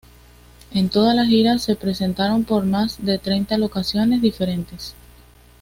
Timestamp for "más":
2.65-3.05